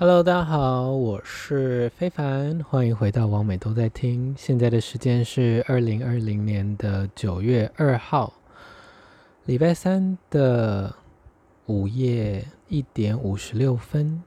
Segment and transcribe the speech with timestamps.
[0.00, 4.34] Hello，大家好，我是非凡，欢迎回到王美都在听。
[4.34, 8.32] 现在的时间是二零二零年的九月二号，
[9.44, 10.94] 礼拜三的
[11.66, 14.22] 午夜一点五十六分。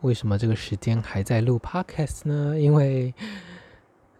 [0.00, 2.58] 为什么这个时间还在录 Podcast 呢？
[2.58, 3.12] 因为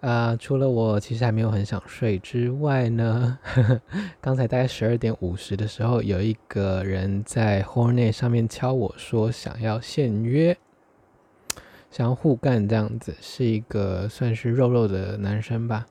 [0.02, 3.80] 啊、除了我其实还没有很想睡之外呢，呵 呵
[4.20, 10.54] 刚才大概十二点五十的时候，有一个人在 Hornet 上面敲我说想要现约。
[11.90, 15.86] 想要互干这样子，是一个算是肉肉的男生吧。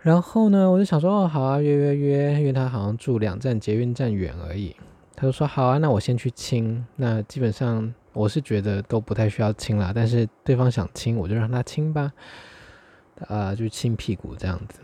[0.00, 4.74] 然后呢，我就想说，哦，好啊，约约约，因为他好像住两站捷运站远而已。
[5.14, 6.82] 他就说，好啊，那我先去亲。
[6.96, 12.10] 那基本上我是觉得都不太需要亲啦，但是对方想亲，我就让他亲吧。
[13.28, 14.80] 啊、就亲屁股这样子。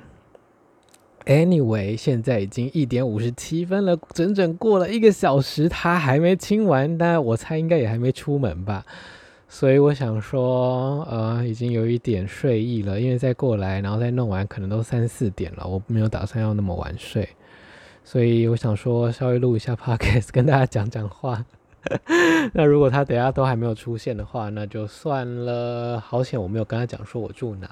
[1.25, 8.85] Anyway，现在已经一点五十七分了，整整过了一个小时，他还没亲完，但我猜应该也还没出门吧。
[9.49, 15.67] 所以我想说，呃，已经有一点睡意了，因为再过来，然后再弄完，可能都三四点了。
[15.67, 17.29] 我没有打算要那么晚睡，
[18.05, 21.45] 所以我想说，稍微录一下 podcast，跟大家讲讲话。
[22.53, 26.01] 那如果他等下都还没有出现的话，那就算了。
[26.01, 27.71] 好险我没有跟他讲说我住哪，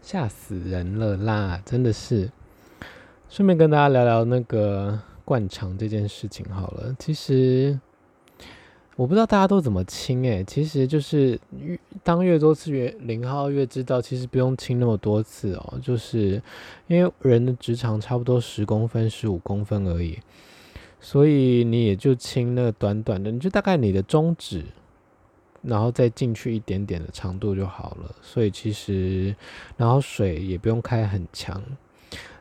[0.00, 1.60] 吓死人了啦！
[1.66, 2.30] 真的是。
[3.28, 7.78] 顺便跟大家聊聊那个灌肠这件事情好了，其实。
[9.00, 16.42] 我不知道大家都怎么亲诶、其实就是越当越多次越零号越知道，其实不用亲那么多次哦，就是
[16.86, 20.18] 因为人的直肠差不多十公分、十五公分而已，
[21.00, 24.66] 所以你也就亲那个短短的，你就大概你的中指，
[25.62, 28.14] 然后再进去一点点的长度就好了。
[28.20, 29.34] 所以其实，
[29.78, 31.62] 然后水也不用开很强。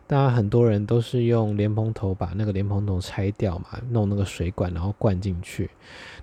[0.09, 5.69] 当然，很多人都是用莲蓬头把那个莲蓬头拆掉嘛，弄那个水管，然后灌进去。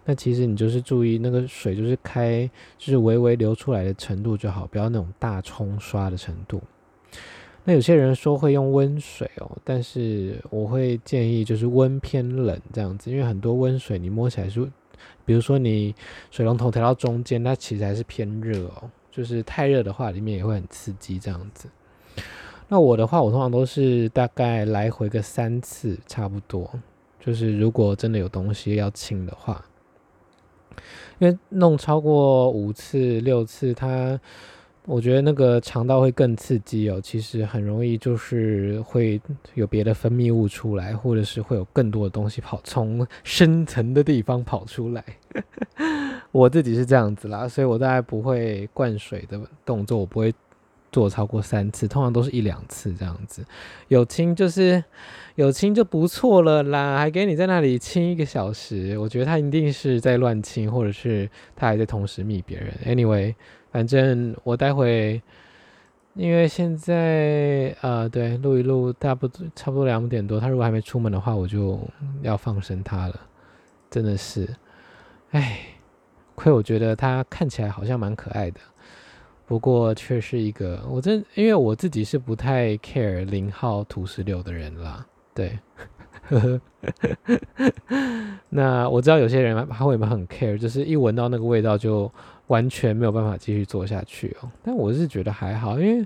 [0.04, 6.60] 那其实你就是注意那个水就是开，就是微微流出来的程度就好，不要那种大冲刷的程度。
[7.62, 14.68] 那有些人说会用温水哦，但是我会建议就是温偏冷这样子，因为很多温水你摸起来是，
[15.24, 15.94] 比如说你
[16.32, 21.68] 水龙头调到中间，它其实还是偏热哦，就是太热的话里面也会很刺激这样子。
[22.68, 26.68] 那我的话，我通常都是大概来回个三次，差不多。
[27.20, 29.64] 就是如果真的有东西要清的话，
[31.18, 34.18] 因为弄超过五次、六次，它
[34.84, 37.00] 我觉得那个肠道会更刺激哦。
[37.00, 39.20] 其实很容易就是会
[39.54, 45.04] 有别的分泌物出来，或者是会有更多的东西跑从深层的地方跑出来。
[46.32, 50.34] 我自己是这样子啦，所以我大概不会灌水的动作，我不会。
[50.92, 53.44] 做超过三次，通常都是一两次这样子。
[53.88, 54.82] 有亲就是
[55.34, 62.72] 有亲就不错了啦，还给你在那里亲一个小时，我觉得他一定是在乱亲，或者是他还在同时密别人。
[62.86, 63.34] Anyway，
[63.70, 65.20] 反正我待会
[66.14, 71.78] 因为现在呃对录一录，差不差不多两点多，他如果还没出门的话，我就
[72.22, 73.20] 要放生他了。
[73.90, 74.48] 真的是，
[75.32, 75.58] 哎，
[76.34, 78.60] 亏我觉得他看起来好像蛮可爱的。
[79.46, 85.56] 不过却是一个，我真因为我自己是不太 care 零号土石流的人啦，对，
[88.50, 92.10] 那我知道有些人他会很 care，就是一闻到那个味道就
[92.48, 94.50] 完全没有办法继续做下去哦。
[94.64, 96.04] 但我是觉得还好，因为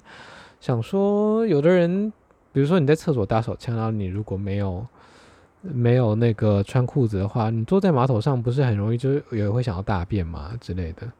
[0.60, 2.12] 想说有的人，
[2.52, 4.86] 比如说你在厕所打手枪，然后你如果没有
[5.62, 11.10] 没有那个穿裤子的话，你坐在马桶上不是很容易就也会想要大便嘛之类的。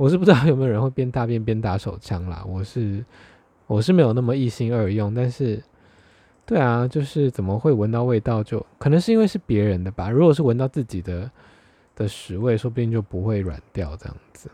[0.00, 3.04] 我是不知道有没有人会边大便边打手枪啦，我是
[3.66, 5.62] 我是没有那么一心二用，但是
[6.46, 10.08] 对啊，就是怎么会闻到味道就可能是因为是别人的吧？
[10.08, 11.30] 如果是闻到自己的
[11.94, 14.50] 的屎味，说不定就不会软掉这样子。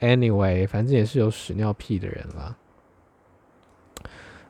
[0.00, 2.54] Anyway，反正也是有屎尿屁的人啦。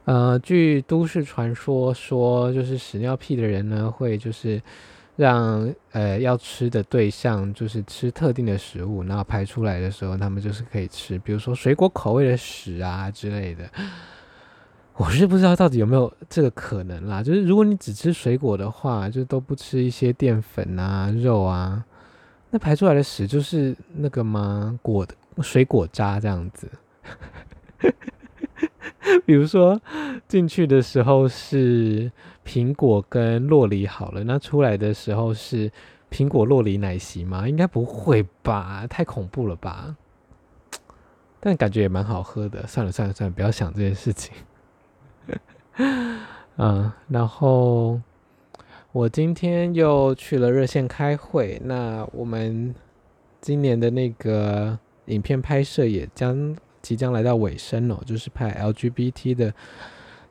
[0.06, 4.60] 呃，据都市传说说，就是屎尿屁的人呢，会就是。
[5.16, 13.68] 让呃要吃的对象就是吃特定的食物，然后排出来的时候，他们就是可以吃，比如说水果口味的屎啊之类的。
[14.96, 17.22] 我是不知道到底有没有这个可能啦。
[17.22, 21.82] 就是如果你只吃水果的话，就都不吃一些淀粉啊、肉啊，
[22.50, 24.78] 那排出来的屎就是那个吗？
[24.82, 26.70] 果的水果渣这样子。
[29.24, 29.80] 比如说
[30.28, 32.10] 进去的时候是
[32.44, 35.70] 苹果跟洛梨好了，那出来的时候是
[36.10, 37.48] 苹果洛梨奶昔吗？
[37.48, 39.96] 应该不会吧，太恐怖了吧？
[41.40, 42.66] 但感觉也蛮好喝的。
[42.66, 44.34] 算了算了算了，不要想这件事情。
[46.56, 48.00] 嗯， 然后
[48.92, 52.74] 我今天又去了热线开会，那我们。
[53.42, 59.54] 今年的那个影片拍摄也将即将来到尾声哦，就是拍 LGBT 的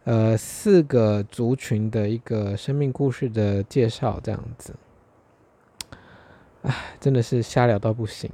[0.04, 4.76] 呃四个族群的一个生命故事的介绍，这样子。
[6.64, 8.30] 唉，真的是瞎聊到不行。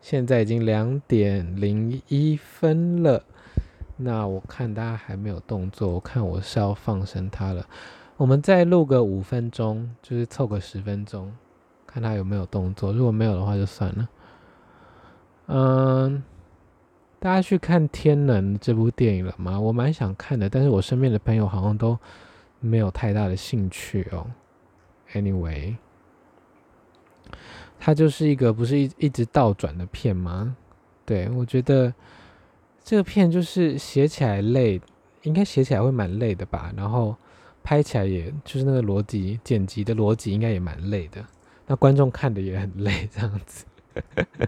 [0.00, 3.22] 现在已经两点零一分了，
[3.96, 7.64] 那我看大家还没有动作，我看我是要放生他了。
[8.16, 11.32] 我们再录个五分钟，就是凑个十分钟，
[11.86, 12.92] 看他有没有动作。
[12.92, 14.08] 如果没有的话，就算了。
[15.46, 16.22] 嗯，
[17.22, 19.60] 大家去看《天能》这部电影了吗？
[19.60, 21.96] 我蛮想看的，但是我身边的朋友好像都
[22.58, 24.26] 没有太大的兴趣哦。
[25.12, 25.76] Anyway，
[27.78, 30.56] 它就是一个不是一一直倒转的片吗？
[31.06, 31.94] 对，我觉得
[32.82, 34.80] 这个片就是写起来累，
[35.22, 36.72] 应该写起来会蛮累的吧。
[36.76, 37.14] 然后。
[37.64, 41.24] 拍起来也就是那个逻辑剪辑的逻辑应该也蛮累的，
[41.68, 43.64] 那观众看的也很累这样子。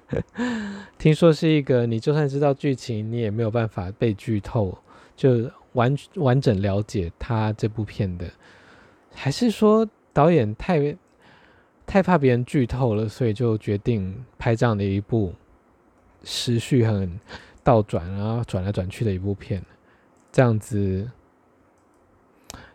[0.98, 4.76] 听说是一个你就算知道剧情，你也没有办法被剧透，
[5.16, 8.30] 就完完整了解他这部片的，
[9.14, 10.96] 还是说导演太
[11.86, 15.32] 太怕别人剧透了，所以就决定拍这样的一部
[16.22, 17.18] 时序很
[17.62, 19.62] 倒转，然后转来转去的一部片，
[20.32, 21.10] 这样子。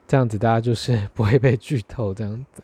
[0.08, 2.64] 这样子大家就是不会被剧透，这样子。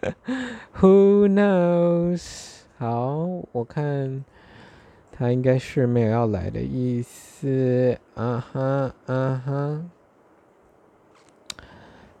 [0.80, 2.59] Who knows？
[2.80, 4.24] 好，我看
[5.12, 7.98] 他应该是没有要来的意思。
[8.14, 9.84] 啊哈，啊哈。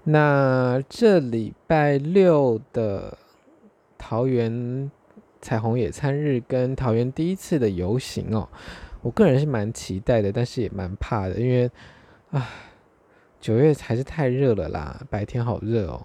[0.04, 3.16] 那这礼拜六的
[3.96, 4.90] 桃园
[5.40, 8.46] 彩虹野餐日跟桃园第一次的游行哦，
[9.00, 11.70] 我个人是蛮期待的，但是也蛮怕的，因为
[12.32, 12.46] 啊。
[13.40, 16.04] 九月还是太热了啦，白天好热哦。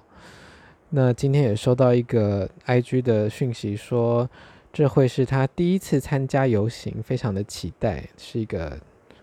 [0.97, 4.29] 那今天也收到一个 IG 的讯息说，
[4.71, 8.07] 这会是他第一次参加游行，非常的期待。
[8.15, 8.79] 是一个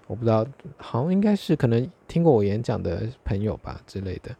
[0.06, 0.46] 我不知道，
[0.76, 4.36] 好像应该是可能听过我演讲的朋友吧之类的。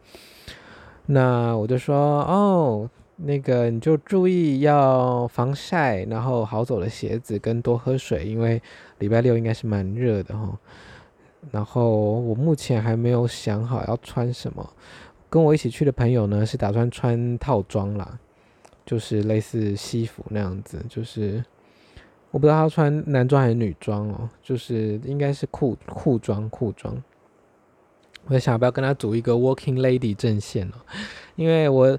[1.07, 8.61] 那我就说哦，那个你就注意要防晒，然后好走的鞋子跟多喝水，因为
[8.99, 10.59] 礼拜六应该是蛮热的哈。
[11.51, 14.71] 然后我目前还没有想好要穿什么。
[15.33, 18.19] 跟我一起去的朋友呢，是打算穿套装啦，
[18.85, 20.85] 就是类似西服那样子。
[20.91, 21.43] 就是
[22.31, 26.95] 我不知道他穿男装还是女装哦，就是应该是裤裤装裤装。
[28.27, 30.75] 我在想要不要跟他组一个 Working Lady 阵线哦，
[31.37, 31.99] 因为我。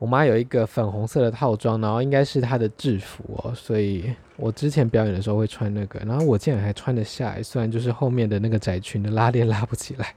[0.00, 10.14] 我妈有一个粉红色的套装，然后应该是她的制服哦，所以我之前表演的时候会穿那个，然后我竟然还穿得下来，虽然就是后面的那个窄裙的拉链拉不起来，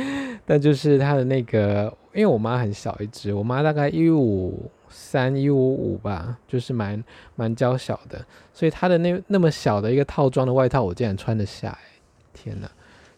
[0.44, 7.02] 但就是她的那个，因为我妈很小一只，我妈大概一五三一五五吧，就是蛮
[7.34, 11.78] 蛮娇小的，所以她的那那么小的一个套装的外套，我竟然穿得下来，
[12.32, 12.70] 天哪，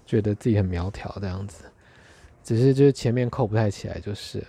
[0.07, 1.65] 觉得自己很苗条这样子，
[2.43, 4.43] 只是就是前面扣不太起来就是。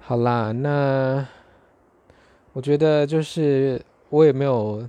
[0.00, 1.26] 好啦，那
[2.54, 4.88] 我觉得就是我也没有，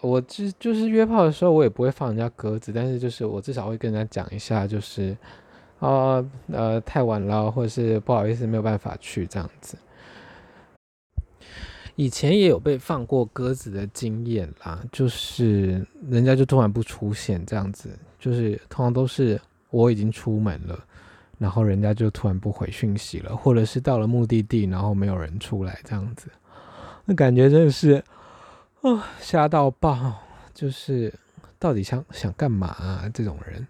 [0.00, 5.16] 我就就是约炮的时候，我也不会放人家鸽子，但是就是我至少会跟人家讲一下，就是
[5.78, 9.76] 啊呃太晚了，或者是不好意思没有办法去这样子。
[11.96, 17.88] 以前也有被放过鸽子的经验啦，就是人家就突然不出现这样子，
[18.18, 19.40] 就是通常都是
[19.70, 20.78] 我已经出门了。
[21.36, 26.28] 然后人家就突然不回讯息了，或者是到了目的地，然后没有人出来这样子，
[27.04, 28.02] 那感觉真的是，
[28.84, 30.12] 哦，吓到爆！
[30.52, 31.10] 就是
[31.58, 33.10] 到底想想干嘛？
[33.14, 33.66] 这种人，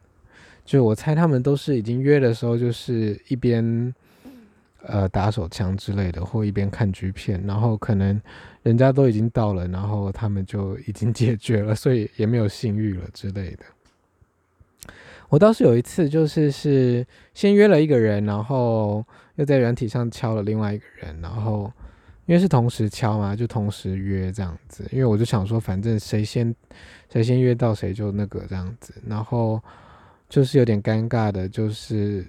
[0.65, 3.95] 就我猜他们都是已经约的时候，就是一边
[4.83, 8.21] 呃打手枪之类的，或一边看 G 片，然后可能
[8.65, 13.65] 人家都已经到了，然后他们就已经解决了，所以也没有性欲了之类的。
[15.29, 19.07] 我倒是有一次，就是是先约了一个人，然后
[19.37, 21.73] 又在软体上敲了另外一个人，然后
[22.27, 24.89] 因为是同时敲嘛，就同时约这样子。
[24.91, 26.55] 因为我就想说，反正谁先
[27.13, 28.95] 谁先约到谁就那个这样子。
[29.07, 29.61] 然后
[30.29, 32.27] 就是有点尴尬的，就是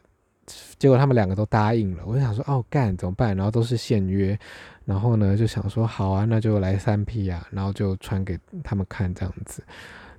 [0.78, 2.04] 结果他们两个都答应了。
[2.06, 3.36] 我就想说，哦，干怎么办？
[3.36, 4.38] 然后都是现约，
[4.84, 9.64] 然后呢就想说，好啊，那就来三 P 啊，然后就传给他们看这样子。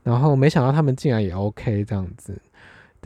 [0.02, 2.40] 然后没想到他们竟然也 OK 这样子。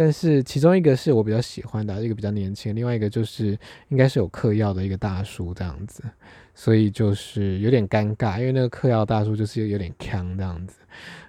[0.00, 3.48] 但是其中一个是我比较喜欢的，一个比较年轻，另外一个就是
[3.88, 6.02] 应该是有嗑药的一个大叔这样子，
[6.54, 10.78] 所以就是有点尴尬，因为那个嗑药大叔就是有点锵这样子，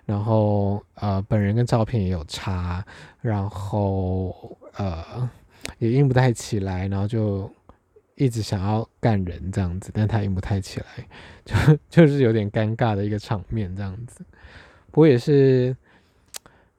[0.06, 2.82] 然后呃本人跟照片也有差，
[3.20, 5.30] 然后呃
[5.80, 7.52] 也硬不太起来，然后就
[8.16, 11.06] 一直想要干人这样子，但他硬不太起来，
[11.44, 14.24] 就就是有点尴尬的一个场面这样子。
[14.92, 15.76] 不过也是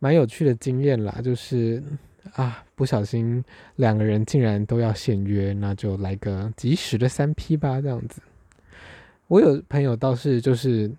[0.02, 1.80] 蛮有趣的经验啦，就是
[2.32, 3.44] 啊，不小心
[3.76, 8.20] 两个人竟然都要现约，那就来个即时的三 P 吧，这样子。
[9.28, 10.90] 我有朋友倒是就是。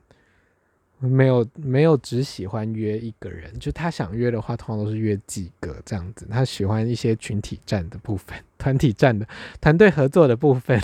[0.99, 6.25] 没有没有只喜欢约一个人，就他想约的话，通常都是约几个这样子。
[6.31, 9.27] 他喜欢一些群体战的部分，团体战的
[9.59, 10.81] 团队合作的部分。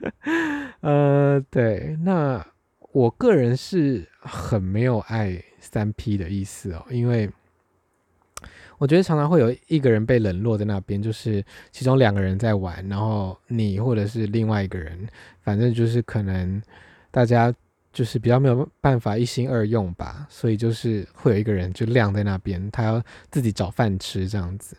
[0.80, 2.42] 呃，对，那
[2.92, 5.38] 我个人是很没有爱
[5.70, 7.30] 三 P 的意思哦，因为
[8.78, 15.08] 我觉得常常会有一个人被冷落在那边，就是其中两个人在玩，然后你或者是另外一个人，
[15.42, 16.62] 反正就是可能
[17.10, 17.54] 大家。
[17.94, 24.76] 就是比较没有办法一心二用吧，所以就是会有一个人就晾在那边，他要自己找饭吃这样子，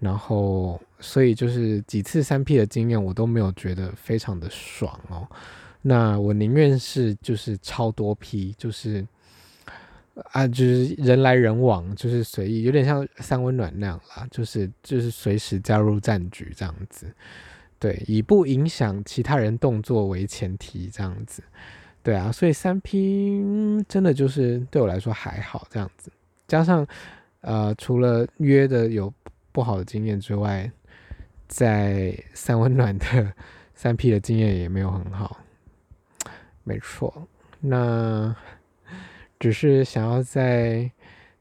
[0.00, 5.28] 然后所以就是几次三 P 的经验，我都没有觉得非常的爽哦。
[5.82, 9.06] 那我宁愿是就是超多 P，就是
[10.32, 17.12] 啊，就是人来人往，就是随意，有点像三温暖那样啦，就是就是随时加入战局这样子，
[17.78, 21.42] 对，以不影响其他人动作为前提这样子。
[22.02, 23.42] 对啊，所以三 P
[23.88, 26.12] 真的就是对我来说还好这样子，
[26.46, 26.86] 加上
[27.40, 29.12] 呃，除了约的有
[29.52, 30.70] 不好的经验之外，
[31.48, 33.32] 在三温暖的
[33.74, 35.40] 三 P 的经验也没有很好。
[36.62, 37.26] 没错，
[37.60, 38.34] 那
[39.38, 40.90] 只是想要在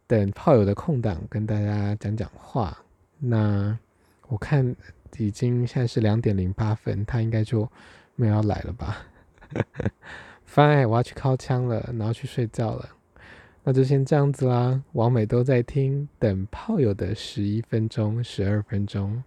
[0.08, 2.78] 等炮友的空档跟大家讲讲话。
[3.20, 3.78] 那
[4.28, 4.76] 我看
[5.18, 7.70] 已经现在是两点零八分，他应该就
[8.16, 9.06] 没有要来了吧？
[10.48, 12.90] Fine，我要去尻枪了，然后去睡觉了，
[13.64, 14.82] 那就先这样子啦。
[14.92, 19.24] 王美都在听，等炮友的十一分钟、十二分钟，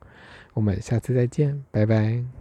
[0.55, 2.36] 我们下次再见，拜拜。